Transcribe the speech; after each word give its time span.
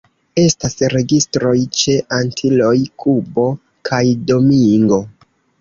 Estas 0.43 0.79
registroj 0.93 1.51
ĉe 1.81 1.95
Antiloj, 2.21 2.73
Kubo 3.05 3.47
kaj 3.91 4.03
Domingo. 4.33 5.01